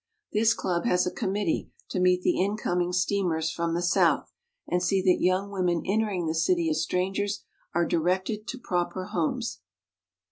[0.33, 4.31] This club has a committee to meet the incoming steamers from the South
[4.67, 7.43] and see that young women entering the city as strangers
[7.75, 9.59] are directed to proper homes."